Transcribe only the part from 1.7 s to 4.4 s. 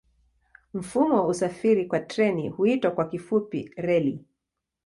kwa treni huitwa kwa kifupi reli.